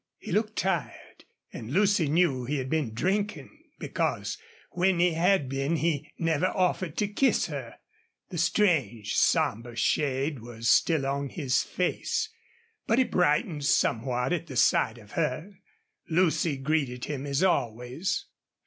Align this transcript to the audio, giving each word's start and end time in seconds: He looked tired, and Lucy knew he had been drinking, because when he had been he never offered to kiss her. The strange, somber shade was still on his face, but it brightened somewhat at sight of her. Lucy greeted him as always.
He 0.17 0.31
looked 0.31 0.55
tired, 0.55 1.25
and 1.53 1.69
Lucy 1.69 2.07
knew 2.09 2.45
he 2.45 2.57
had 2.57 2.71
been 2.71 2.91
drinking, 2.95 3.51
because 3.77 4.39
when 4.71 4.99
he 4.99 5.11
had 5.11 5.47
been 5.47 5.75
he 5.75 6.09
never 6.17 6.47
offered 6.47 6.97
to 6.97 7.07
kiss 7.07 7.45
her. 7.45 7.75
The 8.29 8.39
strange, 8.39 9.15
somber 9.15 9.75
shade 9.75 10.39
was 10.39 10.67
still 10.71 11.05
on 11.05 11.29
his 11.29 11.61
face, 11.61 12.29
but 12.87 12.97
it 12.97 13.11
brightened 13.11 13.63
somewhat 13.65 14.33
at 14.33 14.49
sight 14.57 14.97
of 14.97 15.11
her. 15.11 15.59
Lucy 16.09 16.57
greeted 16.57 17.05
him 17.05 17.27
as 17.27 17.43
always. 17.43 18.25